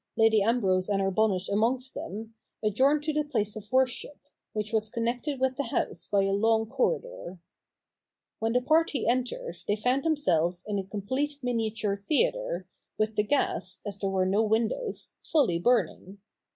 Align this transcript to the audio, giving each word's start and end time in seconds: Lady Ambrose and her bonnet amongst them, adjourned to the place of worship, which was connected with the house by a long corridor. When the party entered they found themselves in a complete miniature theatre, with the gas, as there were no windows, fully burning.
Lady 0.17 0.41
Ambrose 0.41 0.89
and 0.89 0.99
her 0.99 1.11
bonnet 1.11 1.47
amongst 1.47 1.93
them, 1.93 2.33
adjourned 2.65 3.03
to 3.03 3.13
the 3.13 3.23
place 3.23 3.55
of 3.55 3.71
worship, 3.71 4.17
which 4.51 4.73
was 4.73 4.89
connected 4.89 5.39
with 5.39 5.57
the 5.57 5.65
house 5.65 6.07
by 6.07 6.23
a 6.23 6.31
long 6.33 6.65
corridor. 6.65 7.37
When 8.39 8.53
the 8.53 8.63
party 8.63 9.07
entered 9.07 9.57
they 9.67 9.75
found 9.75 10.03
themselves 10.03 10.63
in 10.67 10.79
a 10.79 10.83
complete 10.83 11.33
miniature 11.43 11.95
theatre, 11.97 12.67
with 12.97 13.15
the 13.15 13.21
gas, 13.21 13.79
as 13.85 13.99
there 13.99 14.09
were 14.09 14.25
no 14.25 14.41
windows, 14.41 15.13
fully 15.23 15.59
burning. 15.59 16.17